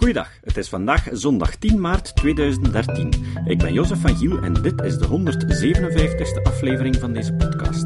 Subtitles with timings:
[0.00, 3.12] Goeiedag, het is vandaag zondag 10 maart 2013.
[3.44, 7.84] Ik ben Jozef van Giel en dit is de 157ste aflevering van deze podcast.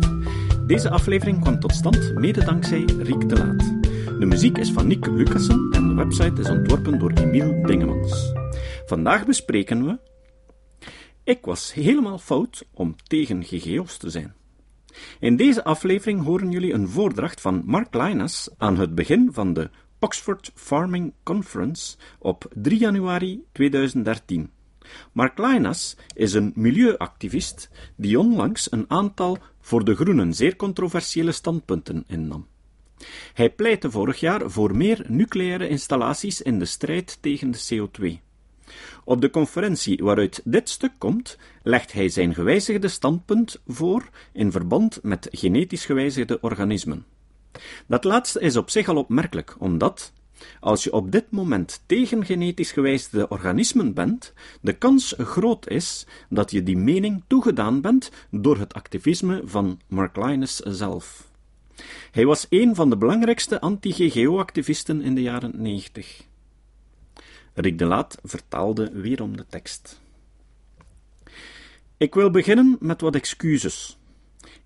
[0.66, 3.82] Deze aflevering kwam tot stand mede dankzij Riek de Laat.
[4.20, 8.32] De muziek is van Nick Lucassen en de website is ontworpen door Emiel Dingemans.
[8.86, 9.98] Vandaag bespreken we.
[11.24, 14.34] Ik was helemaal fout om tegen GGO's te zijn.
[15.20, 19.70] In deze aflevering horen jullie een voordracht van Mark Linus aan het begin van de
[20.04, 24.50] Oxford Farming Conference op 3 januari 2013.
[25.12, 32.04] Mark Linus is een milieuactivist die onlangs een aantal voor de Groenen zeer controversiële standpunten
[32.06, 32.46] innam.
[33.34, 38.20] Hij pleitte vorig jaar voor meer nucleaire installaties in de strijd tegen de CO2.
[39.04, 44.98] Op de conferentie waaruit dit stuk komt, legt hij zijn gewijzigde standpunt voor in verband
[45.02, 47.13] met genetisch gewijzigde organismen.
[47.86, 50.12] Dat laatste is op zich al opmerkelijk, omdat,
[50.60, 56.50] als je op dit moment tegen genetisch gewijzigde organismen bent, de kans groot is dat
[56.50, 61.32] je die mening toegedaan bent door het activisme van Mark Linus zelf.
[62.10, 66.22] Hij was een van de belangrijkste anti-GGO-activisten in de jaren 90.
[67.54, 70.00] Rick de Laat vertaalde weerom de tekst.
[71.96, 73.98] Ik wil beginnen met wat excuses.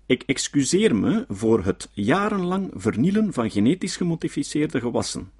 [0.09, 5.31] Ik excuseer me voor het jarenlang vernielen van genetisch gemodificeerde gewassen.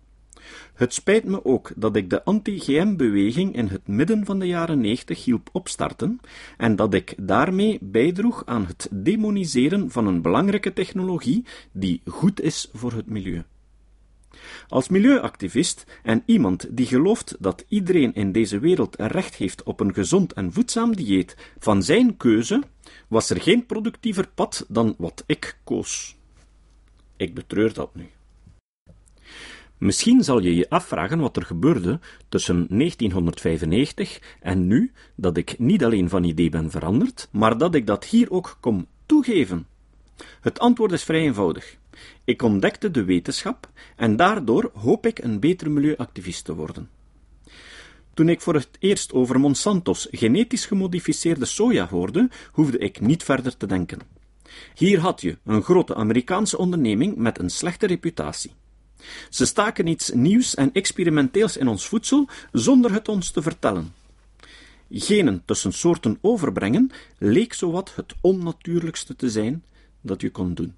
[0.74, 5.24] Het spijt me ook dat ik de anti-GM-beweging in het midden van de jaren 90
[5.24, 6.20] hielp opstarten
[6.58, 12.70] en dat ik daarmee bijdroeg aan het demoniseren van een belangrijke technologie die goed is
[12.74, 13.44] voor het milieu.
[14.68, 19.94] Als milieuactivist en iemand die gelooft dat iedereen in deze wereld recht heeft op een
[19.94, 22.64] gezond en voedzaam dieet van zijn keuze,
[23.08, 26.16] was er geen productiever pad dan wat ik koos.
[27.18, 28.10] Ik betreur dat nu.
[29.80, 35.84] Misschien zal je je afvragen wat er gebeurde tussen 1995 en nu dat ik niet
[35.84, 39.68] alleen van idee ben veranderd, maar dat ik dat hier ook kom toegeven.
[40.42, 41.78] Het antwoord is vrij eenvoudig.
[42.24, 46.90] Ik ontdekte de wetenschap en daardoor hoop ik een betere milieuactivist te worden.
[48.14, 53.58] Toen ik voor het eerst over Monsanto's genetisch gemodificeerde soja hoorde, hoefde ik niet verder
[53.58, 54.00] te denken.
[54.74, 58.52] Hier had je een grote Amerikaanse onderneming met een slechte reputatie.
[59.30, 63.94] Ze staken iets nieuws en experimenteels in ons voedsel zonder het ons te vertellen.
[64.90, 69.64] Genen tussen soorten overbrengen leek zowat het onnatuurlijkste te zijn
[70.02, 70.76] dat je kon doen.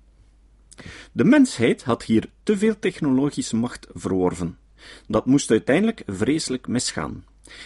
[1.11, 4.57] De mensheid had hier te veel technologische macht verworven.
[5.07, 7.25] Dat moest uiteindelijk vreselijk misgaan.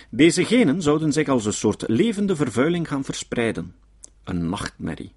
[0.10, 3.76] Deze genen zouden zich als een soort levende vervuiling gaan verspreiden.
[4.24, 5.14] Een nachtmerrie.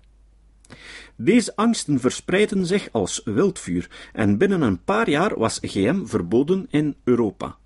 [1.17, 6.97] Deze angsten verspreidden zich als wildvuur en binnen een paar jaar was GM verboden in
[7.05, 7.57] Europa.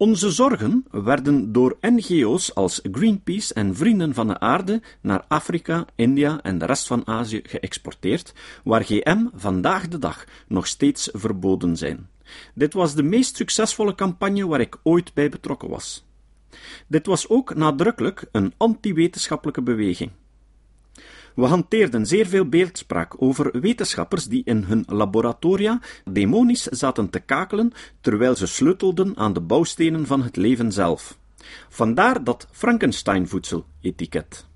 [0.00, 6.42] Onze zorgen werden door NGO's als Greenpeace en Vrienden van de Aarde naar Afrika, India
[6.42, 8.34] en de rest van Azië geëxporteerd,
[8.64, 12.08] waar GM vandaag de dag nog steeds verboden zijn.
[12.54, 16.06] Dit was de meest succesvolle campagne waar ik ooit bij betrokken was.
[16.86, 20.10] Dit was ook nadrukkelijk een anti-wetenschappelijke beweging.
[21.40, 27.72] We hanteerden zeer veel beeldspraak over wetenschappers die in hun laboratoria demonisch zaten te kakelen
[28.00, 31.18] terwijl ze sleutelden aan de bouwstenen van het leven zelf.
[31.68, 34.46] Vandaar dat Frankenstein-voedsel-etiket.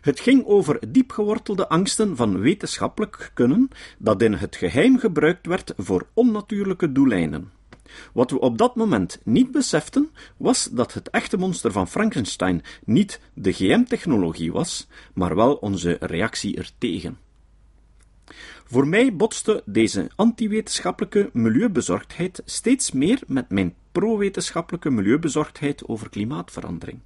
[0.00, 3.68] Het ging over diepgewortelde angsten van wetenschappelijk kunnen
[3.98, 7.57] dat in het geheim gebruikt werd voor onnatuurlijke doeleinden.
[8.12, 13.20] Wat we op dat moment niet beseften, was dat het echte monster van Frankenstein niet
[13.34, 17.18] de GM-technologie was, maar wel onze reactie ertegen.
[18.64, 27.00] Voor mij botste deze antiwetenschappelijke milieubezorgdheid steeds meer met mijn pro-wetenschappelijke milieubezorgdheid over klimaatverandering.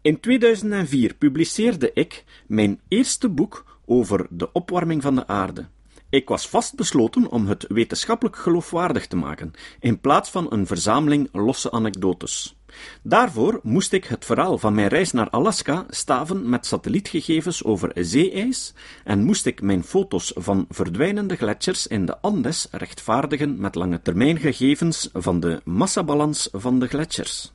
[0.00, 5.66] In 2004 publiceerde ik mijn eerste boek over de opwarming van de aarde.
[6.14, 11.70] Ik was vastbesloten om het wetenschappelijk geloofwaardig te maken, in plaats van een verzameling losse
[11.70, 12.56] anekdotes.
[13.02, 18.74] Daarvoor moest ik het verhaal van mijn reis naar Alaska staven met satellietgegevens over zeeijs
[19.04, 24.38] en moest ik mijn foto's van verdwijnende gletsjers in de Andes rechtvaardigen met lange termijn
[24.38, 27.52] gegevens van de massabalans van de gletsjers.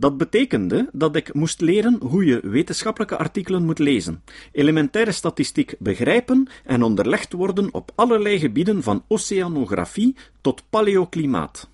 [0.00, 6.48] Dat betekende dat ik moest leren hoe je wetenschappelijke artikelen moet lezen, elementaire statistiek begrijpen
[6.64, 11.68] en onderlegd worden op allerlei gebieden van oceanografie tot paleoklimaat.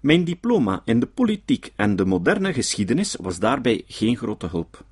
[0.00, 4.84] Mijn diploma in de politiek en de moderne geschiedenis was daarbij geen grote hulp.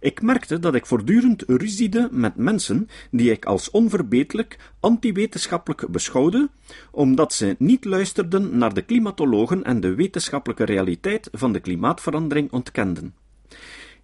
[0.00, 6.48] Ik merkte dat ik voortdurend ruziede met mensen die ik als onverbeterlijk antiwetenschappelijk beschouwde,
[6.90, 13.14] omdat ze niet luisterden naar de klimatologen en de wetenschappelijke realiteit van de klimaatverandering ontkenden.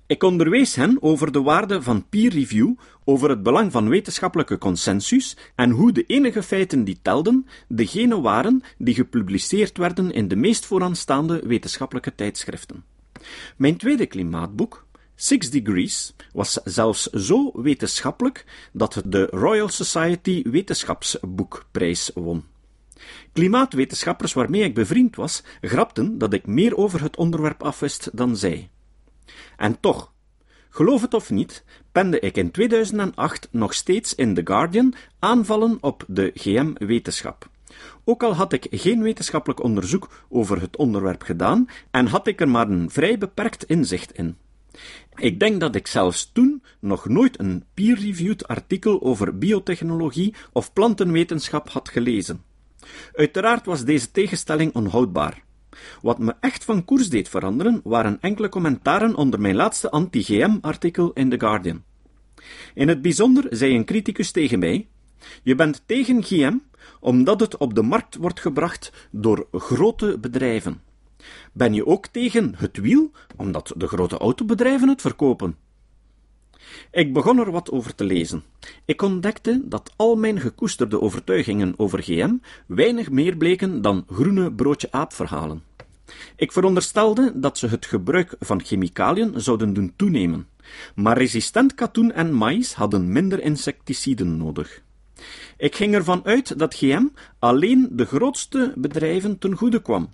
[0.07, 2.75] Ik onderwees hen over de waarde van peer review,
[3.05, 8.63] over het belang van wetenschappelijke consensus en hoe de enige feiten die telden, degene waren
[8.79, 12.85] die gepubliceerd werden in de meest vooraanstaande wetenschappelijke tijdschriften.
[13.57, 22.11] Mijn tweede klimaatboek, Six Degrees was zelfs zo wetenschappelijk dat het de Royal Society Wetenschapsboekprijs
[22.15, 22.45] won.
[23.33, 28.71] Klimaatwetenschappers waarmee ik bevriend was, grapten dat ik meer over het onderwerp afwist dan zij.
[29.57, 30.13] En toch,
[30.71, 36.05] geloof het of niet, pende ik in 2008 nog steeds in The Guardian aanvallen op
[36.09, 37.51] de GM-wetenschap.
[38.05, 42.49] Ook al had ik geen wetenschappelijk onderzoek over het onderwerp gedaan en had ik er
[42.49, 44.37] maar een vrij beperkt inzicht in.
[45.17, 51.69] Ik denk dat ik zelfs toen nog nooit een peer-reviewed artikel over biotechnologie of plantenwetenschap
[51.69, 52.43] had gelezen.
[53.15, 55.43] Uiteraard was deze tegenstelling onhoudbaar.
[56.03, 61.31] Wat me echt van koers deed veranderen, waren enkele commentaren onder mijn laatste anti-GM-artikel in
[61.31, 61.83] The Guardian.
[62.75, 64.89] In het bijzonder zei een criticus tegen mij:
[65.43, 66.57] Je bent tegen GM
[67.01, 70.81] omdat het op de markt wordt gebracht door grote bedrijven.
[71.53, 75.57] Ben je ook tegen het wiel, omdat de grote autobedrijven het verkopen?
[76.91, 78.43] Ik begon er wat over te lezen.
[78.85, 82.35] Ik ontdekte dat al mijn gekoesterde overtuigingen over GM
[82.67, 85.63] weinig meer bleken dan groene broodje-aap-verhalen.
[86.37, 90.49] Ik veronderstelde dat ze het gebruik van chemicaliën zouden doen toenemen,
[90.95, 94.83] maar resistent katoen en maïs hadden minder insecticiden nodig.
[95.57, 97.07] Ik ging ervan uit dat GM
[97.39, 100.11] alleen de grootste bedrijven ten goede kwam,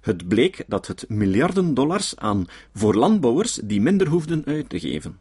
[0.00, 5.18] het bleek dat het miljarden dollars aan voor landbouwers die minder hoefden uit te geven.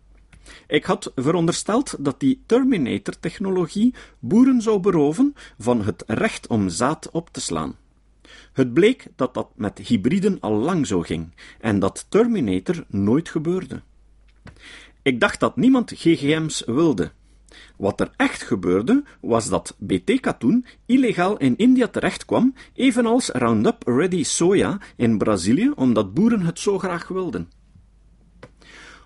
[0.68, 7.30] Ik had verondersteld dat die Terminator-technologie boeren zou beroven van het recht om zaad op
[7.32, 7.76] te slaan.
[8.54, 13.82] Het bleek dat dat met hybriden al lang zo ging en dat Terminator nooit gebeurde.
[15.02, 17.12] Ik dacht dat niemand GGM's wilde,
[17.78, 24.78] wat er echt gebeurde, was dat BT-katoen illegaal in India terechtkwam, evenals Roundup Ready soja
[24.96, 27.50] in Brazilië, omdat boeren het zo graag wilden.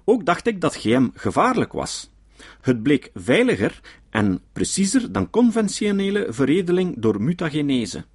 [0.06, 2.12] Ook dacht ik dat GM gevaarlijk was.
[2.62, 3.80] Het bleek veiliger
[4.10, 8.06] en preciezer dan conventionele veredeling door mutagenese.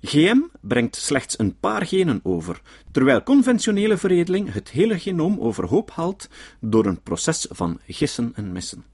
[0.00, 2.60] GM brengt slechts een paar genen over,
[2.90, 6.28] terwijl conventionele veredeling het hele genoom overhoop haalt
[6.60, 8.84] door een proces van gissen en missen.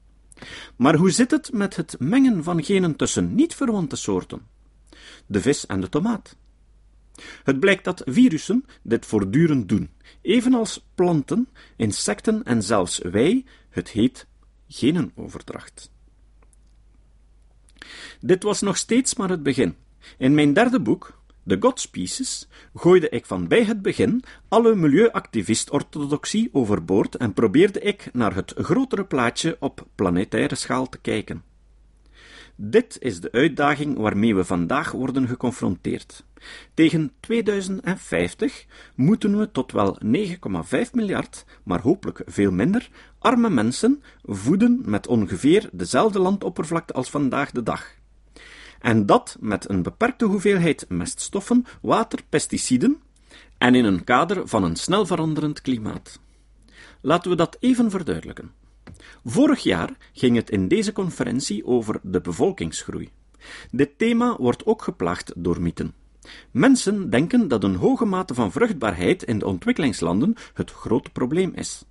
[0.75, 4.47] Maar hoe zit het met het mengen van genen tussen niet-verwante soorten?
[5.25, 6.35] De vis en de tomaat.
[7.43, 9.89] Het blijkt dat virussen dit voortdurend doen,
[10.21, 14.27] evenals planten, insecten en zelfs wij, het heet
[14.67, 15.91] genenoverdracht.
[18.19, 19.75] Dit was nog steeds maar het begin.
[20.17, 26.49] In mijn derde boek, The God Species, gooide ik van bij het begin alle milieuactivist-orthodoxie
[26.51, 31.43] overboord en probeerde ik naar het grotere plaatje op planetaire schaal te kijken.
[32.55, 36.23] Dit is de uitdaging waarmee we vandaag worden geconfronteerd.
[36.73, 38.65] Tegen 2050
[38.95, 42.89] moeten we tot wel 9,5 miljard, maar hopelijk veel minder,
[43.19, 47.99] arme mensen voeden met ongeveer dezelfde landoppervlakte als vandaag de dag.
[48.81, 53.01] En dat met een beperkte hoeveelheid meststoffen, water, pesticiden
[53.57, 56.19] en in een kader van een snel veranderend klimaat.
[57.01, 58.51] Laten we dat even verduidelijken.
[59.25, 63.09] Vorig jaar ging het in deze conferentie over de bevolkingsgroei.
[63.71, 65.93] Dit thema wordt ook geplaagd door mythen.
[66.51, 71.85] Mensen denken dat een hoge mate van vruchtbaarheid in de ontwikkelingslanden het grote probleem is.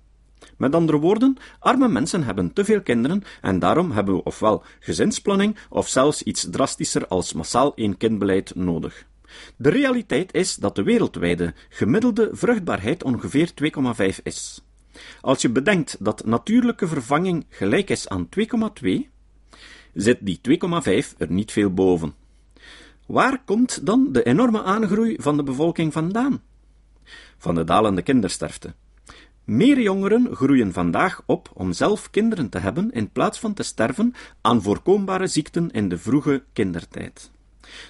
[0.57, 5.57] Met andere woorden, arme mensen hebben te veel kinderen en daarom hebben we ofwel gezinsplanning
[5.69, 9.05] of zelfs iets drastischer als massaal één-kindbeleid nodig.
[9.57, 13.51] De realiteit is dat de wereldwijde gemiddelde vruchtbaarheid ongeveer
[14.17, 14.61] 2,5 is.
[15.21, 18.29] Als je bedenkt dat natuurlijke vervanging gelijk is aan
[18.81, 18.89] 2,2,
[19.93, 22.13] zit die 2,5 er niet veel boven.
[23.07, 26.41] Waar komt dan de enorme aangroei van de bevolking vandaan?
[27.37, 28.73] Van de dalende kindersterfte.
[29.51, 34.13] Meer jongeren groeien vandaag op om zelf kinderen te hebben in plaats van te sterven
[34.41, 37.31] aan voorkombare ziekten in de vroege kindertijd.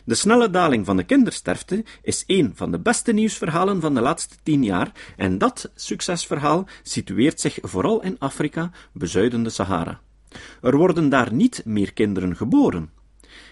[0.03, 4.35] De snelle daling van de kindersterfte is een van de beste nieuwsverhalen van de laatste
[4.43, 9.99] tien jaar, en dat succesverhaal situeert zich vooral in Afrika, bezuiden de Sahara.
[10.61, 12.91] Er worden daar niet meer kinderen geboren.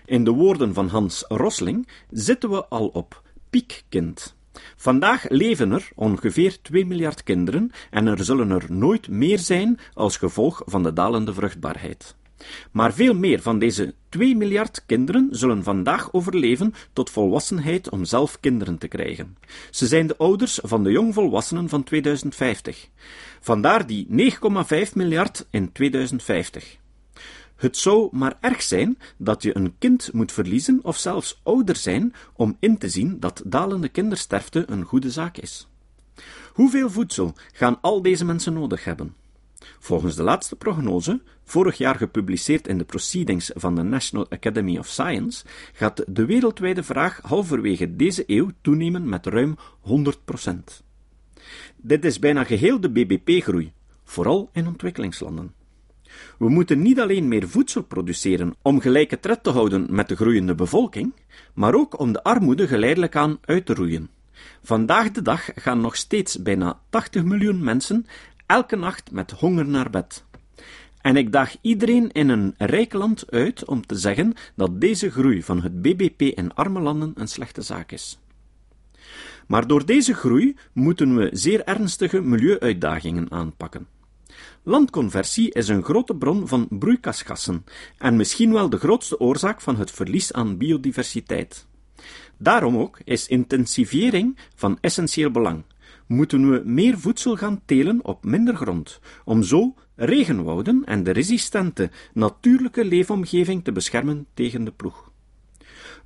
[0.05, 4.37] In de woorden van Hans Rosling zitten we al op piekkind.
[4.75, 10.17] Vandaag leven er ongeveer 2 miljard kinderen en er zullen er nooit meer zijn als
[10.17, 12.15] gevolg van de dalende vruchtbaarheid.
[12.71, 18.39] Maar veel meer van deze 2 miljard kinderen zullen vandaag overleven tot volwassenheid om zelf
[18.39, 19.37] kinderen te krijgen.
[19.71, 22.87] Ze zijn de ouders van de jongvolwassenen van 2050.
[23.39, 24.07] Vandaar die
[24.87, 26.78] 9,5 miljard in 2050.
[27.59, 32.13] Het zou maar erg zijn dat je een kind moet verliezen of zelfs ouder zijn
[32.33, 35.67] om in te zien dat dalende kindersterfte een goede zaak is.
[36.53, 39.15] Hoeveel voedsel gaan al deze mensen nodig hebben?
[39.79, 44.87] Volgens de laatste prognose, vorig jaar gepubliceerd in de Proceedings van de National Academy of
[44.87, 50.53] Science, gaat de wereldwijde vraag halverwege deze eeuw toenemen met ruim 100%.
[51.75, 53.71] Dit is bijna geheel de BBP-groei,
[54.03, 55.58] vooral in ontwikkelingslanden.
[56.37, 60.55] We moeten niet alleen meer voedsel produceren om gelijke tred te houden met de groeiende
[60.55, 61.13] bevolking,
[61.53, 64.09] maar ook om de armoede geleidelijk aan uit te roeien.
[64.63, 68.05] Vandaag de dag gaan nog steeds bijna 80 miljoen mensen
[68.45, 70.23] elke nacht met honger naar bed.
[71.01, 75.43] En ik daag iedereen in een rijk land uit om te zeggen dat deze groei
[75.43, 78.19] van het BBP in arme landen een slechte zaak is.
[79.47, 83.87] Maar door deze groei moeten we zeer ernstige milieuuitdagingen aanpakken.
[84.63, 87.65] Landconversie is een grote bron van broeikasgassen
[87.97, 91.67] en misschien wel de grootste oorzaak van het verlies aan biodiversiteit.
[92.37, 95.63] Daarom ook is intensiviering van essentieel belang.
[96.07, 101.91] Moeten we meer voedsel gaan telen op minder grond, om zo regenwouden en de resistente
[102.13, 105.08] natuurlijke leefomgeving te beschermen tegen de ploeg.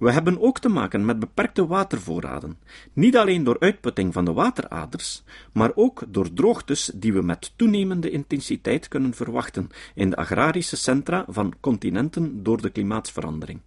[0.04, 2.58] We hebben ook te maken met beperkte watervoorraden,
[2.94, 8.10] niet alleen door uitputting van de wateraders, maar ook door droogtes die we met toenemende
[8.10, 13.60] intensiteit kunnen verwachten in de agrarische centra van continenten door de klimaatsverandering.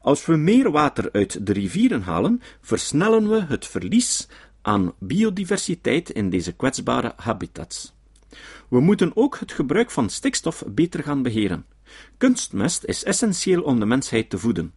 [0.00, 4.28] Als we meer water uit de rivieren halen, versnellen we het verlies
[4.62, 7.94] aan biodiversiteit in deze kwetsbare habitats.
[8.68, 11.64] We moeten ook het gebruik van stikstof beter gaan beheren.
[12.16, 14.72] Kunstmest is essentieel om de mensheid te voeden.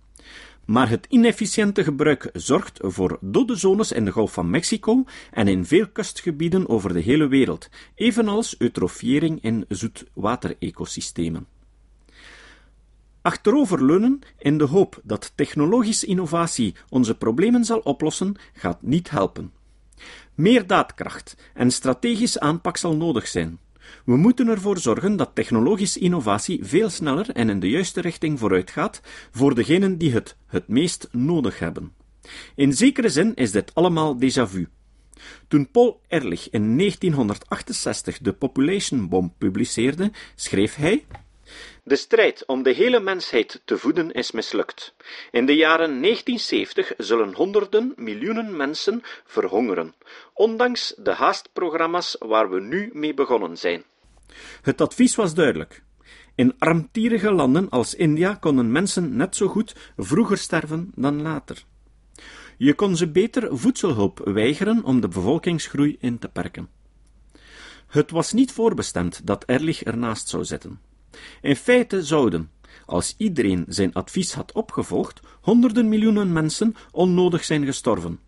[0.65, 5.65] Maar het inefficiënte gebruik zorgt voor dode zones in de Golf van Mexico en in
[5.65, 11.47] veel kustgebieden over de hele wereld, evenals eutrofiëring in zoetwaterecosystemen.
[13.21, 19.51] Achteroverleunen in de hoop dat technologische innovatie onze problemen zal oplossen, gaat niet helpen.
[20.33, 23.59] Meer daadkracht en strategische aanpak zal nodig zijn.
[24.05, 29.01] We moeten ervoor zorgen dat technologische innovatie veel sneller en in de juiste richting vooruitgaat
[29.31, 31.93] voor degenen die het het meest nodig hebben.
[32.55, 34.67] In zekere zin is dit allemaal déjà vu.
[35.47, 41.05] Toen Paul Ehrlich in 1968 de Population Bomb publiceerde, schreef hij
[41.83, 44.95] de strijd om de hele mensheid te voeden is mislukt.
[45.31, 49.93] In de jaren 1970 zullen honderden miljoenen mensen verhongeren,
[50.33, 53.83] ondanks de haastprogramma's waar we nu mee begonnen zijn.
[54.61, 55.83] Het advies was duidelijk.
[56.35, 61.63] In armtierige landen als India konden mensen net zo goed vroeger sterven dan later.
[62.57, 66.69] Je kon ze beter voedselhulp weigeren om de bevolkingsgroei in te perken.
[67.87, 70.79] Het was niet voorbestemd dat Ehrlich ernaast zou zitten.
[71.41, 72.49] In feite zouden,
[72.85, 78.19] als iedereen zijn advies had opgevolgd, honderden miljoenen mensen onnodig zijn gestorven.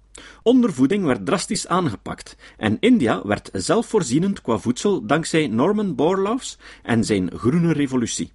[0.44, 7.32] Ondervoeding werd drastisch aangepakt en India werd zelfvoorzienend qua voedsel dankzij Norman Borlaug's en zijn
[7.32, 8.32] groene revolutie.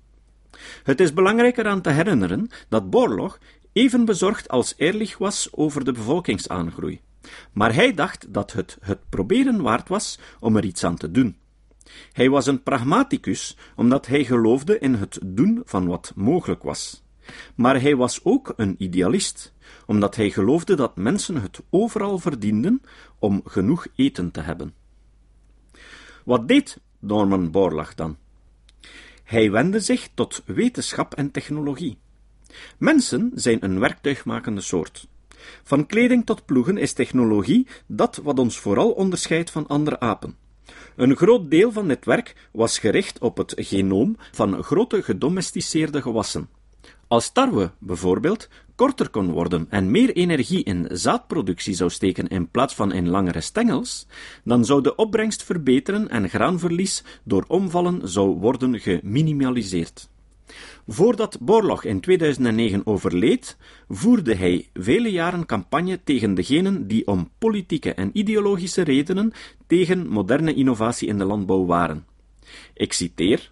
[0.83, 3.39] Het is belangrijk eraan te herinneren dat Borlaug
[3.73, 7.01] even bezorgd als Ehrlich was over de bevolkingsaangroei.
[7.53, 11.37] Maar hij dacht dat het het proberen waard was om er iets aan te doen.
[12.13, 17.03] Hij was een pragmaticus, omdat hij geloofde in het doen van wat mogelijk was.
[17.55, 19.55] Maar hij was ook een idealist,
[19.87, 22.83] omdat hij geloofde dat mensen het overal verdienden
[23.19, 24.75] om genoeg eten te hebben.
[26.25, 28.17] Wat deed Norman Borlaug dan?
[29.25, 31.99] Hij wendde zich tot wetenschap en technologie.
[32.79, 35.09] Mensen zijn een werktuigmakende soort.
[35.63, 40.37] Van kleding tot ploegen is technologie dat wat ons vooral onderscheidt van andere apen.
[40.97, 46.49] Een groot deel van dit werk was gericht op het genoom van grote gedomesticeerde gewassen.
[47.09, 52.75] Als tarwe, bijvoorbeeld, korter kon worden en meer energie in zaadproductie zou steken in plaats
[52.75, 54.07] van in langere stengels,
[54.45, 60.09] dan zou de opbrengst verbeteren en graanverlies door omvallen zou worden geminimaliseerd.
[60.87, 63.57] Voordat Borlaug in 2009 overleed,
[63.89, 69.33] voerde hij vele jaren campagne tegen degenen die om politieke en ideologische redenen
[69.67, 72.07] tegen moderne innovatie in de landbouw waren.
[72.75, 73.51] Ik citeer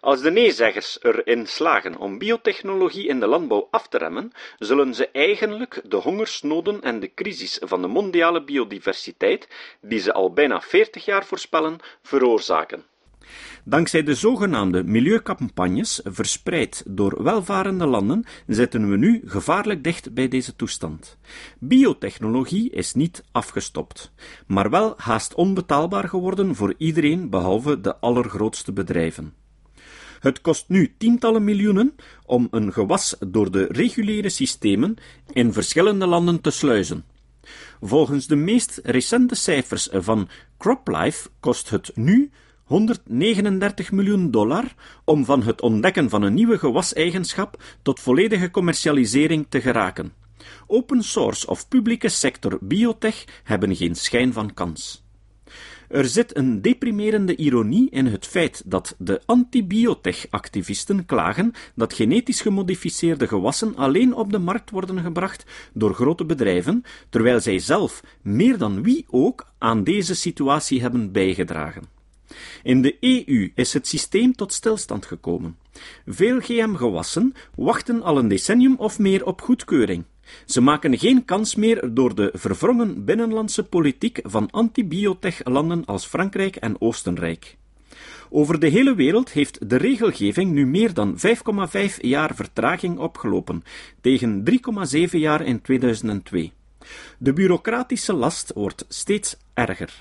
[0.00, 5.08] Als de nee-zeggers erin slagen om biotechnologie in de landbouw af te remmen, zullen ze
[5.08, 9.48] eigenlijk de hongersnoden en de crisis van de mondiale biodiversiteit,
[9.80, 12.84] die ze al bijna 40 jaar voorspellen, veroorzaken.
[13.64, 20.56] Dankzij de zogenaamde milieucampagnes, verspreid door welvarende landen, zitten we nu gevaarlijk dicht bij deze
[20.56, 21.18] toestand.
[21.58, 24.12] Biotechnologie is niet afgestopt,
[24.46, 29.34] maar wel haast onbetaalbaar geworden voor iedereen behalve de allergrootste bedrijven.
[30.20, 31.94] Het kost nu tientallen miljoenen
[32.26, 34.96] om een gewas door de reguliere systemen
[35.32, 37.04] in verschillende landen te sluizen.
[37.80, 40.28] Volgens de meest recente cijfers van
[40.58, 42.30] CropLife kost het nu
[42.64, 49.60] 139 miljoen dollar om van het ontdekken van een nieuwe gewaseigenschap tot volledige commercialisering te
[49.60, 50.12] geraken.
[50.66, 55.04] Open source of publieke sector biotech hebben geen schijn van kans.
[55.88, 63.28] Er zit een deprimerende ironie in het feit dat de anti-biotech-activisten klagen dat genetisch gemodificeerde
[63.28, 68.82] gewassen alleen op de markt worden gebracht door grote bedrijven, terwijl zij zelf meer dan
[68.82, 71.93] wie ook aan deze situatie hebben bijgedragen.
[72.62, 75.56] In de EU is het systeem tot stilstand gekomen.
[76.06, 80.04] Veel GM-gewassen wachten al een decennium of meer op goedkeuring.
[80.46, 86.80] Ze maken geen kans meer door de verwrongen binnenlandse politiek van anti-biotech-landen als Frankrijk en
[86.80, 87.56] Oostenrijk.
[88.30, 93.62] Over de hele wereld heeft de regelgeving nu meer dan 5,5 jaar vertraging opgelopen,
[94.00, 94.42] tegen
[94.90, 96.52] 3,7 jaar in 2002.
[97.18, 99.96] De bureaucratische last wordt steeds erger.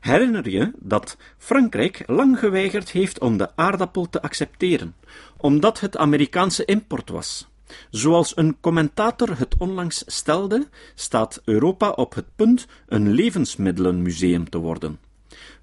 [0.00, 4.94] Herinner je dat Frankrijk lang geweigerd heeft om de aardappel te accepteren,
[5.36, 7.48] omdat het Amerikaanse import was?
[7.90, 14.98] Zoals een commentator het onlangs stelde, staat Europa op het punt een levensmiddelenmuseum te worden.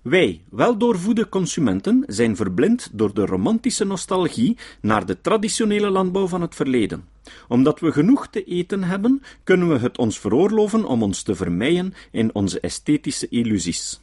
[0.04, 6.56] Wij, weldoorvoede consumenten, zijn verblind door de romantische nostalgie naar de traditionele landbouw van het
[6.56, 7.08] verleden.
[7.48, 11.94] Omdat we genoeg te eten hebben, kunnen we het ons veroorloven om ons te vermeien
[12.12, 14.02] in onze esthetische illusies.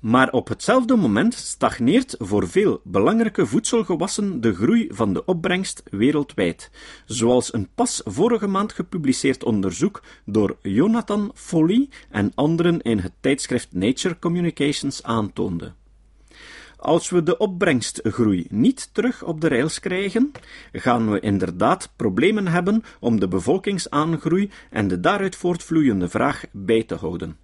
[0.00, 6.70] Maar op hetzelfde moment stagneert voor veel belangrijke voedselgewassen de groei van de opbrengst wereldwijd,
[7.06, 13.72] zoals een pas vorige maand gepubliceerd onderzoek door Jonathan Foley en anderen in het tijdschrift
[13.72, 15.72] Nature Communications aantoonde.
[16.76, 20.32] Als we de opbrengstgroei niet terug op de rails krijgen,
[20.72, 26.94] gaan we inderdaad problemen hebben om de bevolkingsaangroei en de daaruit voortvloeiende vraag bij te
[26.94, 27.36] houden.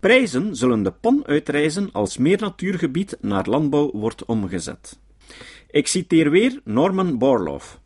[0.00, 4.98] Prijzen zullen de pan uitreizen als meer natuurgebied naar landbouw wordt omgezet.
[5.70, 7.78] Ik citeer weer Norman Borlaug.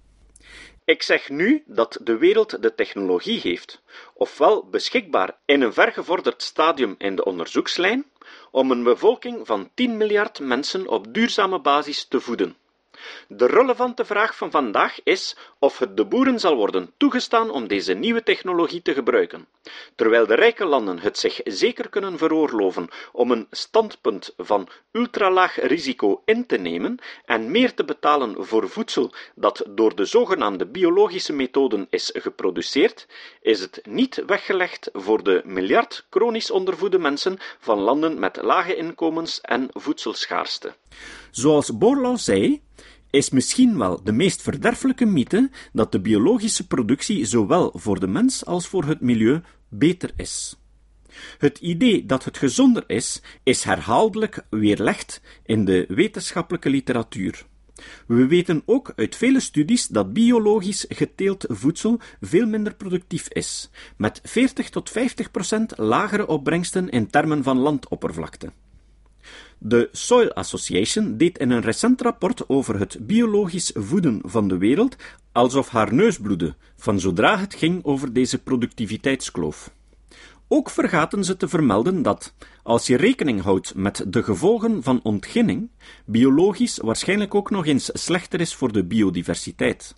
[0.84, 3.82] Ik zeg nu dat de wereld de technologie heeft,
[4.14, 8.06] ofwel beschikbaar in een vergevorderd stadium in de onderzoekslijn,
[8.50, 12.56] om een bevolking van 10 miljard mensen op duurzame basis te voeden.
[13.28, 17.94] De relevante vraag van vandaag is of het de boeren zal worden toegestaan om deze
[17.94, 19.46] nieuwe technologie te gebruiken.
[19.94, 26.22] Terwijl de rijke landen het zich zeker kunnen veroorloven om een standpunt van ultralaag risico
[26.24, 31.86] in te nemen en meer te betalen voor voedsel dat door de zogenaamde biologische methoden
[31.90, 33.06] is geproduceerd,
[33.42, 39.40] is het niet weggelegd voor de miljard chronisch ondervoede mensen van landen met lage inkomens
[39.40, 40.74] en voedselschaarste.
[41.30, 42.62] Zoals Borlaug zei,
[43.14, 48.44] is misschien wel de meest verderfelijke mythe dat de biologische productie zowel voor de mens
[48.44, 50.56] als voor het milieu beter is.
[51.38, 57.46] Het idee dat het gezonder is, is herhaaldelijk weerlegd in de wetenschappelijke literatuur.
[58.06, 64.20] We weten ook uit vele studies dat biologisch geteeld voedsel veel minder productief is, met
[64.22, 68.52] 40 tot 50 procent lagere opbrengsten in termen van landoppervlakte.
[69.66, 74.96] De Soil Association deed in een recent rapport over het biologisch voeden van de wereld
[75.32, 79.70] alsof haar neus bloedde, van zodra het ging over deze productiviteitskloof.
[80.48, 85.70] Ook vergaten ze te vermelden dat, als je rekening houdt met de gevolgen van ontginning,
[86.04, 89.94] biologisch waarschijnlijk ook nog eens slechter is voor de biodiversiteit.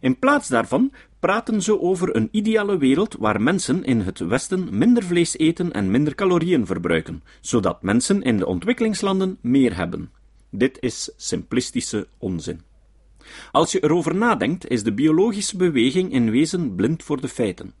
[0.00, 0.92] In plaats daarvan
[1.24, 5.90] praten ze over een ideale wereld waar mensen in het Westen minder vlees eten en
[5.90, 10.10] minder calorieën verbruiken, zodat mensen in de ontwikkelingslanden meer hebben.
[10.50, 12.60] Dit is simplistische onzin.
[13.52, 17.74] Als je erover nadenkt, is de biologische beweging in wezen blind voor de feiten.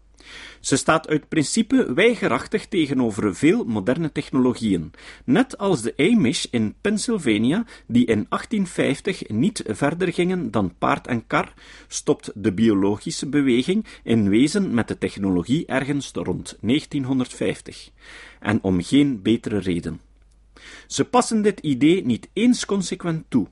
[0.60, 4.92] Ze staat uit principe weigerachtig tegenover veel moderne technologieën,
[5.24, 11.26] net als de Amish in Pennsylvania, die in 1850 niet verder gingen dan paard en
[11.26, 11.52] kar,
[11.88, 17.90] stopt de biologische beweging in wezen met de technologie ergens rond 1950,
[18.40, 20.00] en om geen betere reden.
[20.86, 23.46] Ze passen dit idee niet eens consequent toe.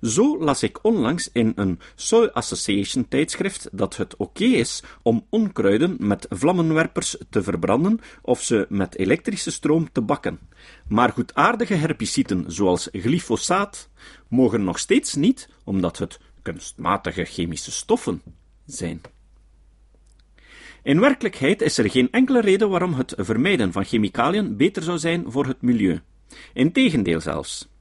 [0.00, 5.96] Zo las ik onlangs in een Soil Association tijdschrift dat het oké is om onkruiden
[5.98, 10.38] met vlammenwerpers te verbranden of ze met elektrische stroom te bakken.
[10.88, 13.88] Maar goedaardige herbiciden zoals glyfosaat
[14.28, 18.22] mogen nog steeds niet, omdat het kunstmatige chemische stoffen
[18.66, 19.00] zijn.
[20.82, 25.24] In werkelijkheid is er geen enkele reden waarom het vermijden van chemicaliën beter zou zijn
[25.26, 26.00] voor het milieu.
[26.52, 27.71] Integendeel zelfs.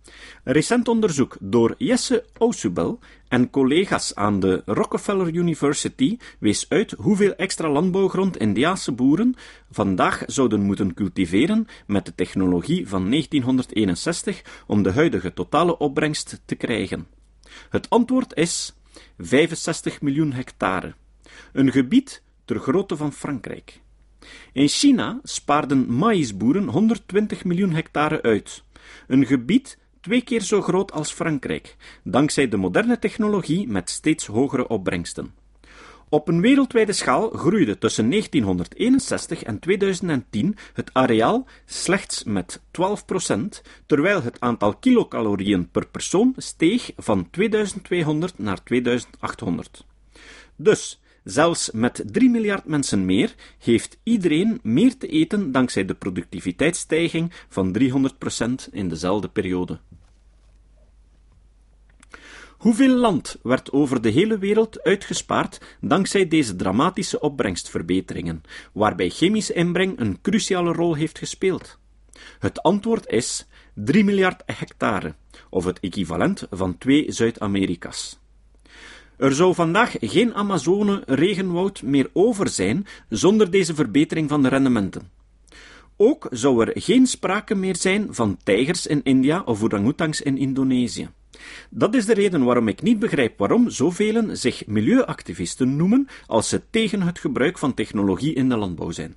[0.44, 7.70] Recent onderzoek door Jesse Ousubel en collega's aan de Rockefeller University wees uit hoeveel extra
[7.70, 9.36] landbouwgrond Indiaanse boeren
[9.72, 16.56] vandaag zouden moeten cultiveren met de technologie van 1961 om de huidige totale opbrengst te
[16.56, 17.08] krijgen.
[17.70, 18.74] Het antwoord is
[19.18, 20.94] 65 miljoen hectare.
[21.54, 23.82] Een gebied ter grootte van Frankrijk.
[24.54, 28.64] In China spaarden maïsboeren 120 miljoen hectare uit.
[29.08, 34.68] Een gebied twee keer zo groot als Frankrijk, dankzij de moderne technologie met steeds hogere
[34.68, 35.34] opbrengsten.
[36.10, 42.62] Op een wereldwijde schaal groeide tussen 1961 en 2010 het areaal slechts met 12%,
[43.86, 49.86] terwijl het aantal kilocalorieën per persoon steeg van 2200 naar 2800.
[50.56, 57.32] Dus, zelfs met 3 miljard mensen meer, heeft iedereen meer te eten dankzij de productiviteitsstijging
[57.50, 59.80] van 300% in dezelfde periode.
[62.62, 68.42] Hoeveel land werd over de hele wereld uitgespaard dankzij deze dramatische opbrengstverbeteringen,
[68.74, 71.80] waarbij chemische inbreng een cruciale rol heeft gespeeld?
[72.40, 75.16] Het antwoord is 3 miljard hectare,
[75.50, 78.21] of het equivalent van twee Zuid-Amerika's.
[79.22, 85.12] Er zou vandaag geen Amazone-regenwoud meer over zijn zonder deze verbetering van de rendementen.
[85.98, 91.10] Ook zou er geen sprake meer zijn van tijgers in India of orangutangs in Indonesië.
[91.70, 96.62] Dat is de reden waarom ik niet begrijp waarom zoveel zich milieuactivisten noemen als ze
[96.70, 99.16] tegen het gebruik van technologie in de landbouw zijn.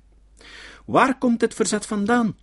[0.85, 2.37] Waar komt dit verzet vandaan?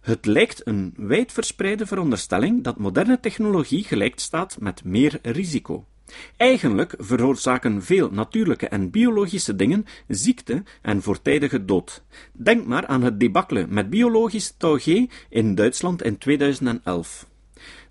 [0.00, 5.86] Het lijkt een wijdverspreide veronderstelling dat moderne technologie gelijk staat met meer risico.
[6.36, 12.02] Eigenlijk veroorzaken veel natuurlijke en biologische dingen ziekte en voortijdige dood.
[12.32, 17.26] Denk maar aan het debakkelen met biologisch taugé in Duitsland in 2011.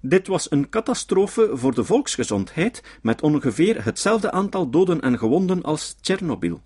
[0.02, 5.96] Dit was een catastrofe voor de volksgezondheid met ongeveer hetzelfde aantal doden en gewonden als
[6.02, 6.62] Tsjernobyl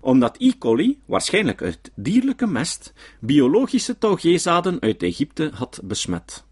[0.00, 0.52] omdat E.
[0.58, 6.44] coli, waarschijnlijk uit dierlijke mest, biologische taugézaden uit Egypte had besmet.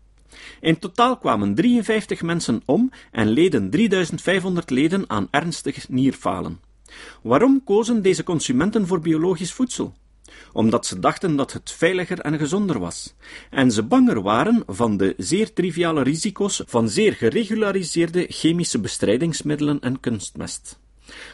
[0.61, 6.61] In totaal kwamen 53 mensen om en leden 3500 leden aan ernstig nierfalen.
[7.23, 9.95] Waarom kozen deze consumenten voor biologisch voedsel?
[10.53, 13.15] omdat ze dachten dat het veiliger en gezonder was,
[13.51, 20.01] en ze banger waren van de zeer triviale risico's van zeer geregulariseerde chemische bestrijdingsmiddelen en
[20.01, 20.79] kunstmest.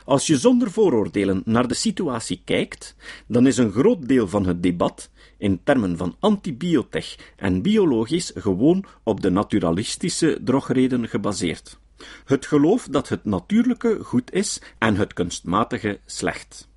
[0.05, 4.62] Als je zonder vooroordelen naar de situatie kijkt, dan is een groot deel van het
[4.62, 5.11] debat
[5.44, 11.78] in termen van antibiotech en biologisch gewoon op de naturalistische drogreden gebaseerd.
[12.24, 16.68] Het geloof dat het natuurlijke goed is en het kunstmatige slecht.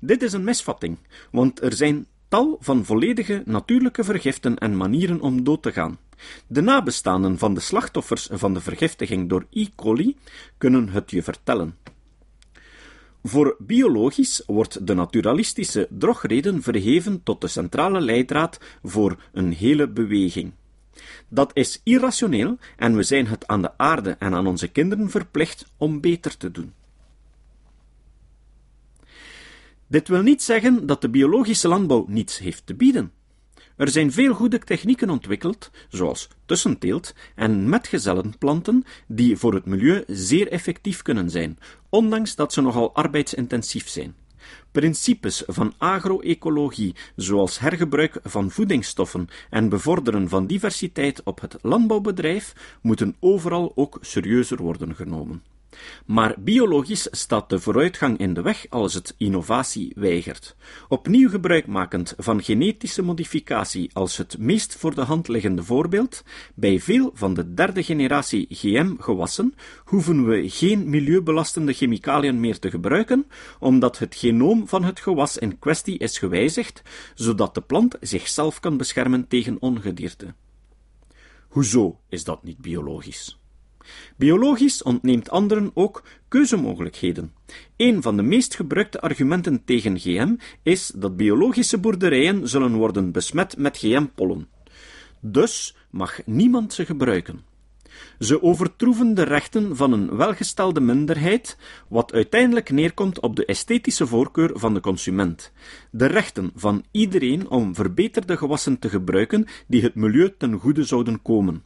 [0.00, 0.98] Dit is een misvatting,
[1.30, 5.98] want er zijn tal van volledige natuurlijke vergiften en manieren om dood te gaan.
[6.46, 9.66] De nabestaanden van de slachtoffers van de vergiftiging door E.
[9.74, 10.16] coli
[10.58, 11.74] kunnen het je vertellen.
[13.26, 20.52] Voor biologisch wordt de naturalistische drogreden verheven tot de centrale leidraad voor een hele beweging.
[21.28, 25.72] Dat is irrationeel en we zijn het aan de aarde en aan onze kinderen verplicht
[25.76, 26.72] om beter te doen.
[29.86, 33.12] Dit wil niet zeggen dat de biologische landbouw niets heeft te bieden.
[33.76, 40.48] Er zijn veel goede technieken ontwikkeld, zoals tussenteelt en metgezellenplanten, die voor het milieu zeer
[40.48, 41.58] effectief kunnen zijn,
[41.88, 44.14] ondanks dat ze nogal arbeidsintensief zijn.
[44.72, 53.16] Principes van agroecologie, zoals hergebruik van voedingsstoffen en bevorderen van diversiteit op het landbouwbedrijf, moeten
[53.20, 55.42] overal ook serieuzer worden genomen.
[56.06, 60.56] Maar biologisch staat de vooruitgang in de weg als het innovatie weigert.
[60.88, 66.22] Opnieuw gebruikmakend van genetische modificatie als het meest voor de hand liggende voorbeeld,
[66.54, 73.26] bij veel van de derde generatie GM-gewassen hoeven we geen milieubelastende chemicaliën meer te gebruiken,
[73.58, 76.82] omdat het genoom van het gewas in kwestie is gewijzigd,
[77.14, 80.34] zodat de plant zichzelf kan beschermen tegen ongedierte.
[81.48, 83.38] Hoezo is dat niet biologisch?
[84.16, 87.32] Biologisch ontneemt anderen ook keuzemogelijkheden.
[87.76, 93.56] Een van de meest gebruikte argumenten tegen GM is dat biologische boerderijen zullen worden besmet
[93.56, 94.48] met GM-pollen.
[95.20, 97.54] Dus mag niemand ze gebruiken.
[98.18, 101.56] Ze overtroeven de rechten van een welgestelde minderheid,
[101.88, 105.52] wat uiteindelijk neerkomt op de esthetische voorkeur van de consument.
[105.90, 111.22] De rechten van iedereen om verbeterde gewassen te gebruiken die het milieu ten goede zouden
[111.22, 111.62] komen.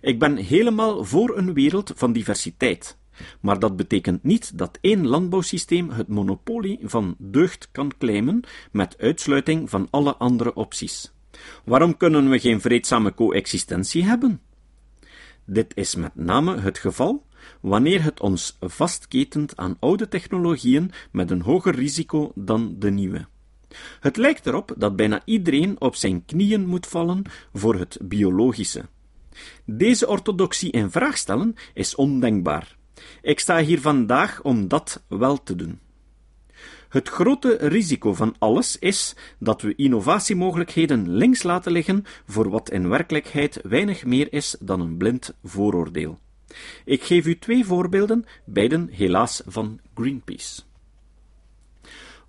[0.00, 2.96] Ik ben helemaal voor een wereld van diversiteit.
[3.40, 8.40] Maar dat betekent niet dat één landbouwsysteem het monopolie van deugd kan claimen
[8.72, 11.12] met uitsluiting van alle andere opties.
[11.64, 14.40] Waarom kunnen we geen vreedzame coexistentie hebben?
[15.44, 17.26] Dit is met name het geval
[17.60, 23.26] wanneer het ons vastketent aan oude technologieën met een hoger risico dan de nieuwe.
[24.00, 28.84] Het lijkt erop dat bijna iedereen op zijn knieën moet vallen voor het biologische.
[29.64, 32.76] Deze orthodoxie in vraag stellen is ondenkbaar.
[33.22, 35.78] Ik sta hier vandaag om dat wel te doen.
[36.88, 42.88] Het grote risico van alles is dat we innovatiemogelijkheden links laten liggen voor wat in
[42.88, 46.18] werkelijkheid weinig meer is dan een blind vooroordeel.
[46.84, 50.62] Ik geef u twee voorbeelden, beiden helaas van Greenpeace.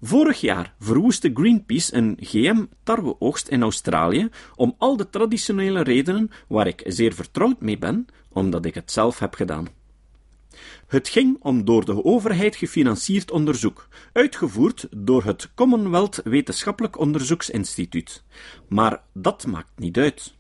[0.01, 6.83] Vorig jaar verwoestte Greenpeace een GM-tarweoogst in Australië om al de traditionele redenen waar ik
[6.85, 9.67] zeer vertrouwd mee ben, omdat ik het zelf heb gedaan.
[10.87, 18.23] Het ging om door de overheid gefinancierd onderzoek, uitgevoerd door het Commonwealth Wetenschappelijk Onderzoeksinstituut.
[18.67, 20.33] Maar dat maakt niet uit.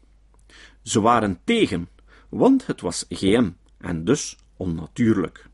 [0.81, 1.89] Ze waren tegen,
[2.29, 5.49] want het was GM en dus onnatuurlijk.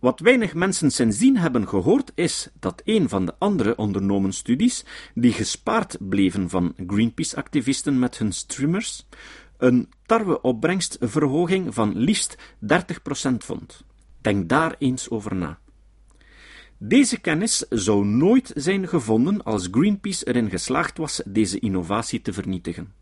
[0.00, 5.32] Wat weinig mensen sindsdien hebben gehoord is dat een van de andere ondernomen studies, die
[5.32, 9.06] gespaard bleven van Greenpeace-activisten met hun streamers,
[9.58, 12.76] een tarweopbrengstverhoging van liefst 30%
[13.38, 13.84] vond.
[14.20, 15.58] Denk daar eens over na.
[16.78, 23.01] Deze kennis zou nooit zijn gevonden als Greenpeace erin geslaagd was deze innovatie te vernietigen.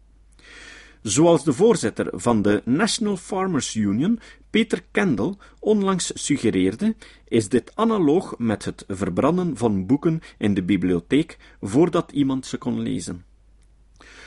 [1.03, 6.95] Zoals de voorzitter van de National Farmers Union, Peter Kendall, onlangs suggereerde,
[7.29, 12.81] is dit analoog met het verbranden van boeken in de bibliotheek voordat iemand ze kon
[12.81, 13.25] lezen.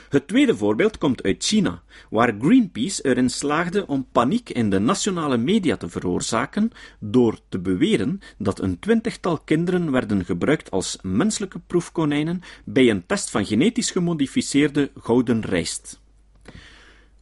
[0.09, 5.37] Het tweede voorbeeld komt uit China, waar Greenpeace erin slaagde om paniek in de nationale
[5.37, 12.41] media te veroorzaken door te beweren dat een twintigtal kinderen werden gebruikt als menselijke proefkonijnen
[12.65, 16.01] bij een test van genetisch gemodificeerde gouden rijst.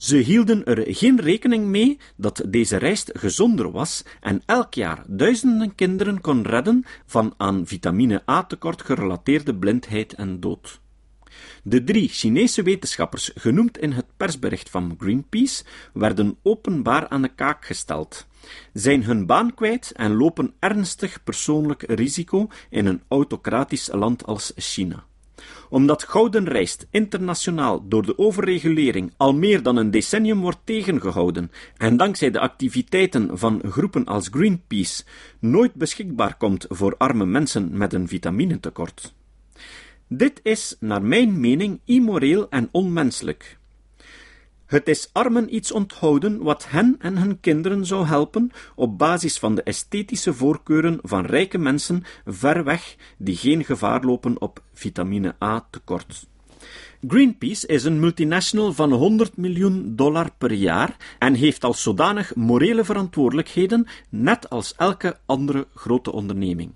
[0.02, 5.76] Ze hielden er geen rekening mee dat deze rijst gezonder was en elk jaar duizenden
[5.76, 10.80] kinderen kon redden van aan vitamine A tekort gerelateerde blindheid en dood.
[11.64, 17.66] De drie Chinese wetenschappers, genoemd in het persbericht van Greenpeace, werden openbaar aan de kaak
[17.66, 18.28] gesteld,
[18.74, 25.06] zijn hun baan kwijt en lopen ernstig persoonlijk risico in een autocratisch land als China
[25.70, 31.98] omdat gouden rijst internationaal door de overregulering al meer dan een decennium wordt tegengehouden en
[31.98, 35.04] dankzij de activiteiten van groepen als Greenpeace
[35.39, 39.13] nooit beschikbaar komt voor arme mensen met een vitaminetekort.
[40.08, 43.60] Dit is, naar mijn mening, immoreel en onmenselijk.
[44.72, 49.56] Het is armen iets onthouden wat hen en hun kinderen zou helpen op basis van
[49.56, 55.68] de esthetische voorkeuren van rijke mensen ver weg die geen gevaar lopen op vitamine A
[55.70, 56.28] tekort.
[57.08, 62.84] Greenpeace is een multinational van 100 miljoen dollar per jaar en heeft als zodanig morele
[62.84, 66.72] verantwoordelijkheden, net als elke andere grote onderneming.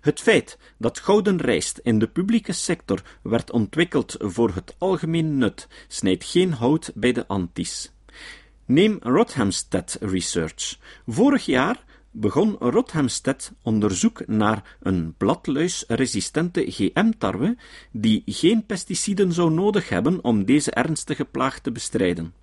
[0.00, 5.68] Het feit dat gouden rijst in de publieke sector werd ontwikkeld voor het algemeen nut,
[5.88, 7.92] snijdt geen hout bij de antis.
[8.64, 10.78] Neem Rothamsted Research.
[11.06, 17.56] Vorig jaar begon Rothamsted onderzoek naar een bladluisresistente GM-tarwe
[17.90, 22.34] die geen pesticiden zou nodig hebben om deze ernstige plaag te bestrijden.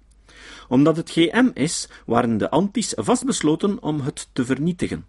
[0.67, 5.05] Omdat het GM is, waren de antis vastbesloten om het te vernietigen.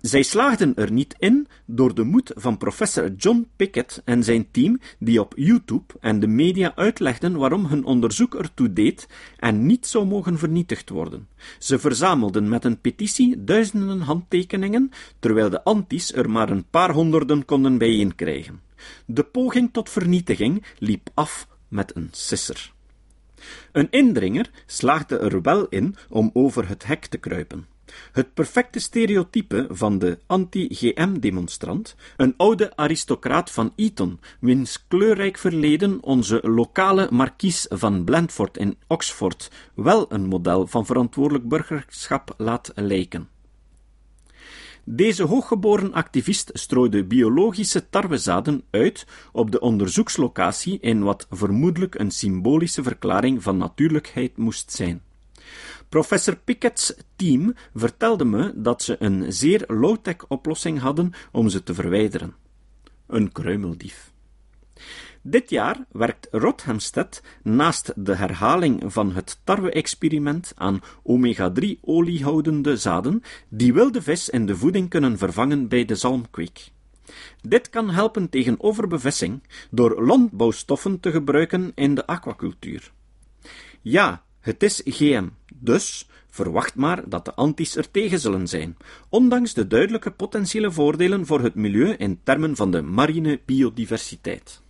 [0.00, 4.80] Zij slaagden er niet in door de moed van professor John Pickett en zijn team,
[4.98, 10.06] die op YouTube en de media uitlegden waarom hun onderzoek ertoe deed en niet zou
[10.06, 11.28] mogen vernietigd worden.
[11.58, 17.44] Ze verzamelden met een petitie duizenden handtekeningen, terwijl de antis er maar een paar honderden
[17.44, 18.60] konden bijeenkrijgen.
[19.06, 22.72] De poging tot vernietiging liep af met een sisser.
[23.72, 27.66] Een indringer slaagde er wel in om over het hek te kruipen.
[28.12, 36.40] Het perfecte stereotype van de anti-GM-demonstrant, een oude aristocraat van Eton, wiens kleurrijk verleden onze
[36.42, 43.28] lokale markies van Blandford in Oxford wel een model van verantwoordelijk burgerschap laat lijken.
[44.84, 52.82] Deze hooggeboren activist strooide biologische tarwezaden uit op de onderzoekslocatie in wat vermoedelijk een symbolische
[52.82, 55.02] verklaring van natuurlijkheid moest zijn.
[55.92, 61.74] Professor Pickett's team vertelde me dat ze een zeer low-tech oplossing hadden om ze te
[61.74, 62.34] verwijderen.
[63.06, 64.12] Een kruimeldief.
[65.22, 73.72] Dit jaar werkt Rothamsted naast de herhaling van het tarwe-experiment aan omega-3 oliehoudende zaden die
[73.72, 76.70] wilde vis in de voeding kunnen vervangen bij de zalmkweek.
[77.40, 82.92] Dit kan helpen tegen overbevissing door landbouwstoffen te gebruiken in de aquacultuur.
[83.82, 88.76] Ja, het is GM, dus verwacht maar dat de antis er tegen zullen zijn,
[89.08, 94.62] ondanks de duidelijke potentiële voordelen voor het milieu in termen van de marine biodiversiteit.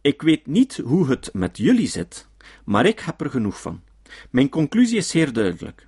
[0.00, 2.28] Ik weet niet hoe het met jullie zit,
[2.64, 3.82] maar ik heb er genoeg van.
[4.30, 5.86] Mijn conclusie is zeer duidelijk.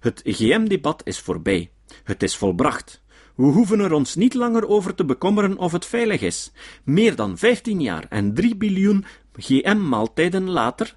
[0.00, 1.70] Het GM-debat is voorbij.
[2.04, 3.02] Het is volbracht.
[3.34, 6.52] We hoeven er ons niet langer over te bekommeren of het veilig is.
[6.84, 9.04] Meer dan 15 jaar en 3 biljoen
[9.36, 10.96] GM-maaltijden later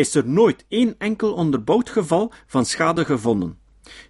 [0.00, 3.58] is er nooit één enkel onderbouwd geval van schade gevonden.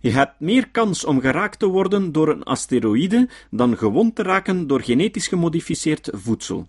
[0.01, 4.67] Je hebt meer kans om geraakt te worden door een asteroïde dan gewond te raken
[4.67, 6.69] door genetisch gemodificeerd voedsel.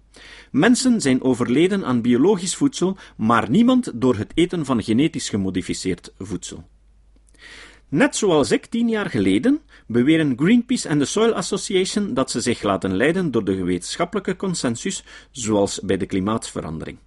[0.52, 6.64] Mensen zijn overleden aan biologisch voedsel, maar niemand door het eten van genetisch gemodificeerd voedsel.
[7.90, 12.62] Net zoals ik tien jaar geleden, beweren Greenpeace en de Soil Association dat ze zich
[12.62, 16.98] laten leiden door de wetenschappelijke consensus, zoals bij de klimaatverandering.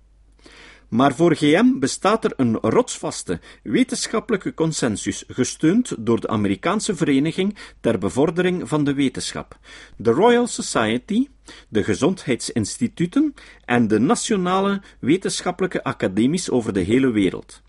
[0.94, 7.98] Maar voor GM bestaat er een rotsvaste wetenschappelijke consensus, gesteund door de Amerikaanse Vereniging ter
[7.98, 9.59] Bevordering van de Wetenschap,
[9.96, 11.28] de Royal Society,
[11.68, 17.62] de gezondheidsinstituten en de nationale wetenschappelijke academies over de hele wereld.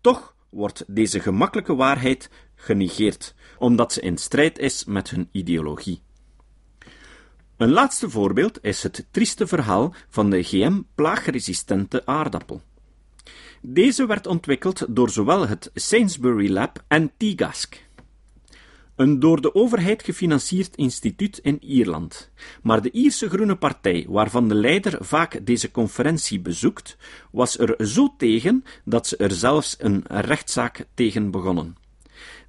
[0.00, 6.02] Toch wordt deze gemakkelijke waarheid genegeerd, omdat ze in strijd is met hun ideologie.
[7.62, 12.62] Een laatste voorbeeld is het trieste verhaal van de GM-plaagresistente aardappel.
[13.60, 17.86] Deze werd ontwikkeld door zowel het Sainsbury Lab en TIGASC,
[18.96, 22.30] een door de overheid gefinancierd instituut in Ierland.
[22.62, 26.96] Maar de Ierse Groene Partij, waarvan de leider vaak deze conferentie bezoekt,
[27.30, 31.81] was er zo tegen dat ze er zelfs een rechtszaak tegen begonnen.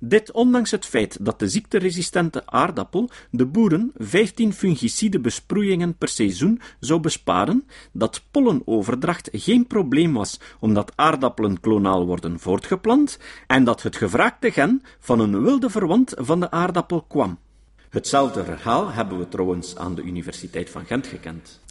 [0.05, 6.61] Dit ondanks het feit dat de ziekteresistente aardappel de boeren 15 fungicide besproeiingen per seizoen
[6.79, 13.95] zou besparen, dat pollenoverdracht geen probleem was omdat aardappelen klonaal worden voortgeplant en dat het
[13.95, 17.37] gevraagde gen van een wilde verwant van de aardappel kwam.
[17.89, 21.61] Hetzelfde verhaal hebben we trouwens aan de Universiteit van Gent gekend.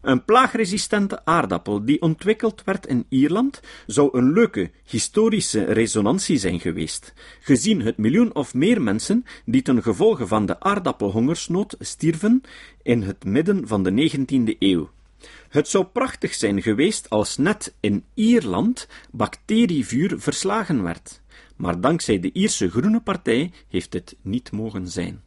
[0.00, 7.12] Een plaagresistente aardappel die ontwikkeld werd in Ierland zou een leuke historische resonantie zijn geweest,
[7.40, 12.42] gezien het miljoen of meer mensen die ten gevolge van de aardappelhongersnood stierven
[12.82, 14.90] in het midden van de 19e eeuw.
[15.48, 21.20] Het zou prachtig zijn geweest als net in Ierland bacterievuur verslagen werd,
[21.56, 25.22] maar dankzij de Ierse Groene Partij heeft dit niet mogen zijn.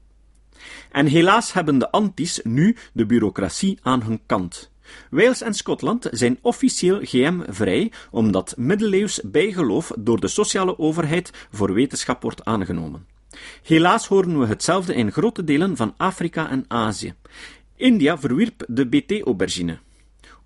[0.92, 4.72] En helaas hebben de antis nu de bureaucratie aan hun kant.
[5.10, 12.22] Wales en Schotland zijn officieel GM-vrij, omdat middeleeuws bijgeloof door de sociale overheid voor wetenschap
[12.22, 13.06] wordt aangenomen.
[13.64, 17.14] Helaas horen we hetzelfde in grote delen van Afrika en Azië.
[17.76, 19.80] India verwierp de BT-aubergine.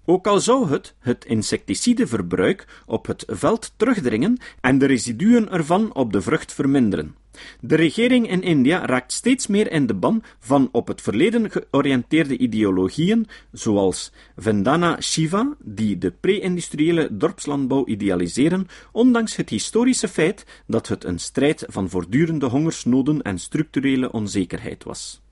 [0.05, 6.13] Ook al zou het, het insecticideverbruik op het veld terugdringen en de residuen ervan op
[6.13, 7.15] de vrucht verminderen.
[7.61, 12.37] De regering in India raakt steeds meer in de ban van op het verleden georiënteerde
[12.37, 21.03] ideologieën, zoals Vandana Shiva, die de pre-industriële dorpslandbouw idealiseren, ondanks het historische feit dat het
[21.03, 25.23] een strijd van voortdurende hongersnoden en structurele onzekerheid was.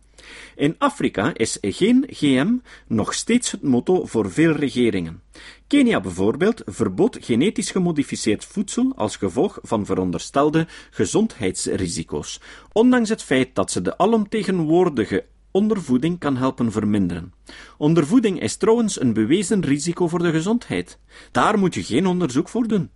[0.55, 2.55] In Afrika is geen GM
[2.87, 5.21] nog steeds het motto voor veel regeringen.
[5.67, 12.41] Kenia bijvoorbeeld verbood genetisch gemodificeerd voedsel als gevolg van veronderstelde gezondheidsrisico's,
[12.71, 17.33] ondanks het feit dat ze de alomtegenwoordige ondervoeding kan helpen verminderen.
[17.77, 20.99] Ondervoeding is trouwens een bewezen risico voor de gezondheid.
[21.31, 22.89] Daar moet je geen onderzoek voor doen.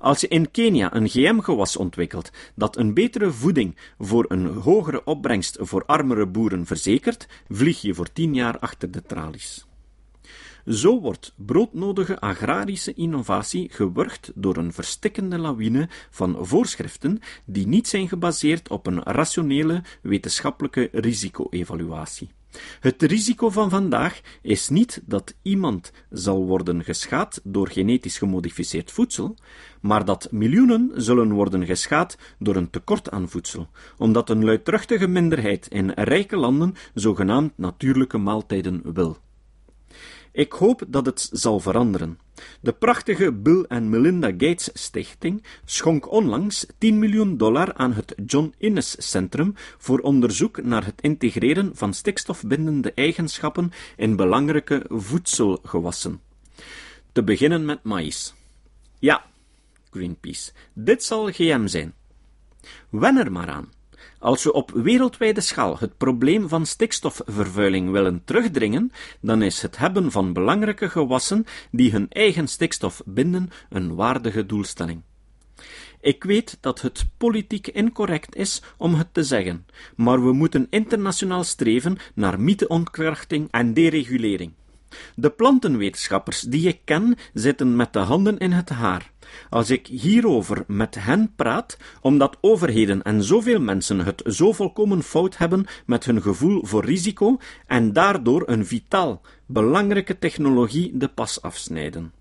[0.00, 5.56] Als je in Kenia een GM-gewas ontwikkelt dat een betere voeding voor een hogere opbrengst
[5.60, 9.66] voor armere boeren verzekert, vlieg je voor tien jaar achter de tralies.
[10.66, 18.08] Zo wordt broodnodige agrarische innovatie gewurgd door een verstikkende lawine van voorschriften die niet zijn
[18.08, 22.30] gebaseerd op een rationele wetenschappelijke risico-evaluatie.
[22.80, 29.36] Het risico van vandaag is niet dat iemand zal worden geschaad door genetisch gemodificeerd voedsel,
[29.80, 35.66] maar dat miljoenen zullen worden geschaad door een tekort aan voedsel, omdat een luidruchtige minderheid
[35.68, 39.18] in rijke landen zogenaamd natuurlijke maaltijden wil.
[40.32, 42.18] Ik hoop dat het zal veranderen.
[42.60, 48.54] De prachtige Bill en Melinda Gates Stichting schonk onlangs 10 miljoen dollar aan het John
[48.58, 56.20] Innes Centrum voor onderzoek naar het integreren van stikstofbindende eigenschappen in belangrijke voedselgewassen.
[57.12, 58.34] Te beginnen met maïs.
[58.98, 59.24] Ja,
[59.90, 61.94] Greenpeace, dit zal GM zijn.
[62.90, 63.68] Wen er maar aan.
[64.20, 70.10] Als we op wereldwijde schaal het probleem van stikstofvervuiling willen terugdringen, dan is het hebben
[70.10, 75.02] van belangrijke gewassen die hun eigen stikstof binden een waardige doelstelling.
[76.00, 79.66] Ik weet dat het politiek incorrect is om het te zeggen,
[79.96, 84.52] maar we moeten internationaal streven naar mytheontkrachting en deregulering.
[85.14, 89.10] De plantenwetenschappers die ik ken zitten met de handen in het haar.
[89.50, 95.36] Als ik hierover met hen praat, omdat overheden en zoveel mensen het zo volkomen fout
[95.36, 102.12] hebben met hun gevoel voor risico en daardoor een vitaal, belangrijke technologie de pas afsnijden.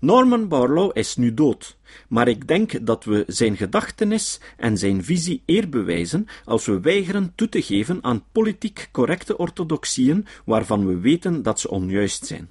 [0.00, 1.76] Norman Barlow is nu dood,
[2.08, 7.32] maar ik denk dat we zijn gedachtenis en zijn visie eer bewijzen als we weigeren
[7.34, 12.50] toe te geven aan politiek correcte orthodoxieën waarvan we weten dat ze onjuist zijn.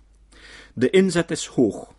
[0.74, 1.93] De inzet is hoog.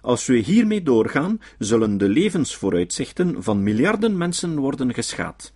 [0.00, 5.52] Als we hiermee doorgaan, zullen de levensvooruitzichten van miljarden mensen worden geschaad.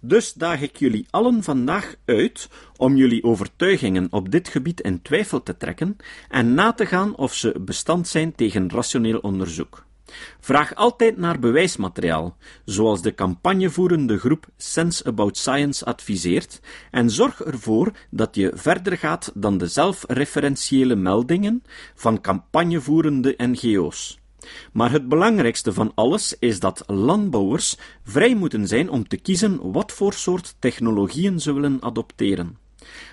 [0.00, 5.42] Dus daag ik jullie allen vandaag uit om jullie overtuigingen op dit gebied in twijfel
[5.42, 5.96] te trekken
[6.28, 9.84] en na te gaan of ze bestand zijn tegen rationeel onderzoek.
[10.40, 16.60] Vraag altijd naar bewijsmateriaal, zoals de campagnevoerende groep Sense About Science adviseert,
[16.90, 21.62] en zorg ervoor dat je verder gaat dan de zelfreferentiële meldingen
[21.94, 24.20] van campagnevoerende NGO's.
[24.72, 29.92] Maar het belangrijkste van alles is dat landbouwers vrij moeten zijn om te kiezen wat
[29.92, 32.58] voor soort technologieën ze willen adopteren.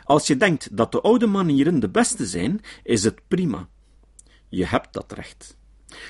[0.04, 3.68] Als je denkt dat de oude manieren de beste zijn, is het prima.
[4.50, 5.58] Je hebt dat recht.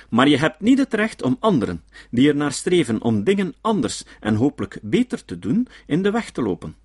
[0.10, 4.04] Maar je hebt niet het recht om anderen, die er naar streven om dingen anders
[4.20, 6.76] en hopelijk beter te doen, in de weg te lopen.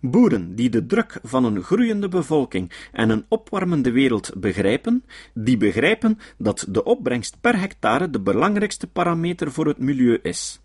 [0.00, 6.18] Boeren die de druk van een groeiende bevolking en een opwarmende wereld begrijpen, die begrijpen
[6.38, 10.60] dat de opbrengst per hectare de belangrijkste parameter voor het milieu is.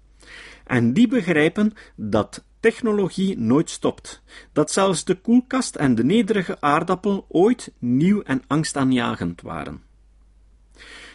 [0.65, 4.21] En die begrijpen dat technologie nooit stopt,
[4.53, 9.81] dat zelfs de koelkast en de nederige aardappel ooit nieuw en angstaanjagend waren.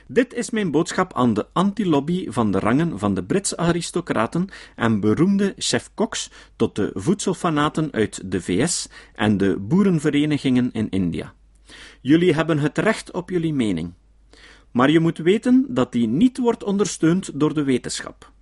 [0.09, 5.01] Dit is mijn boodschap aan de anti-lobby van de rangen van de Britse aristocraten en
[5.01, 11.35] beroemde chef-koks tot de voedselfanaten uit de VS en de boerenverenigingen in India.
[12.01, 13.93] Jullie hebben het recht op jullie mening.
[14.71, 18.33] Maar je moet weten dat die niet wordt ondersteund door de wetenschap.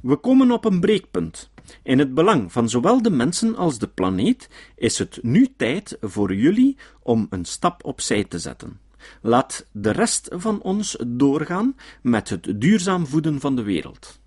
[0.00, 1.50] We komen op een breekpunt.
[1.82, 6.34] In het belang van zowel de mensen als de planeet is het nu tijd voor
[6.34, 8.86] jullie om een stap opzij te zetten.
[9.22, 14.20] Laat de rest van ons doorgaan met het duurzaam voeden van de wereld.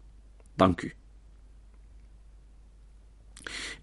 [0.55, 0.93] Dank u.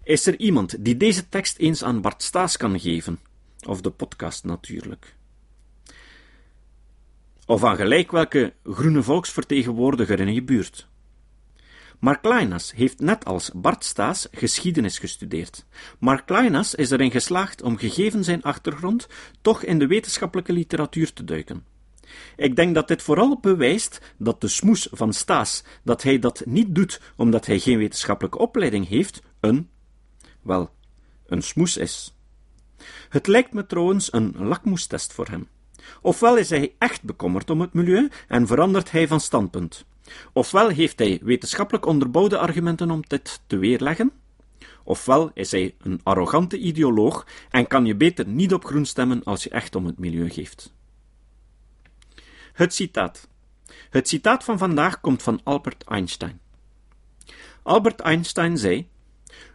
[0.03, 3.19] Is er iemand die deze tekst eens aan Bart Staes kan geven?
[3.67, 5.15] Of de podcast natuurlijk.
[7.45, 10.88] Of aan gelijk welke groene volksvertegenwoordiger in je buurt.
[11.99, 15.65] Mark Kleinas heeft net als Bart Staes geschiedenis gestudeerd.
[15.99, 19.07] Mark Kleinas is erin geslaagd om gegeven zijn achtergrond
[19.41, 21.65] toch in de wetenschappelijke literatuur te duiken.
[22.35, 26.75] Ik denk dat dit vooral bewijst dat de smoes van Staes, dat hij dat niet
[26.75, 29.69] doet omdat hij geen wetenschappelijke opleiding heeft, een,
[30.41, 30.69] wel,
[31.25, 32.15] een smoes is.
[33.09, 35.47] Het lijkt me trouwens een lakmoestest voor hem.
[36.01, 39.85] Ofwel is hij echt bekommerd om het milieu en verandert hij van standpunt.
[40.33, 44.11] Ofwel heeft hij wetenschappelijk onderbouwde argumenten om dit te weerleggen,
[44.83, 49.43] ofwel is hij een arrogante ideoloog en kan je beter niet op groen stemmen als
[49.43, 50.73] je echt om het milieu geeft.
[52.53, 53.27] Het citaat.
[53.89, 56.39] Het citaat van vandaag komt van Albert Einstein.
[57.63, 58.87] Albert Einstein zei: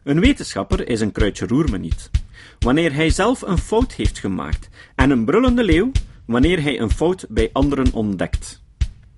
[0.03, 2.11] Een wetenschapper is een kruidje roer me niet.
[2.59, 5.91] Wanneer hij zelf een fout heeft gemaakt, en een brullende leeuw
[6.27, 8.64] wanneer hij een fout bij anderen ontdekt.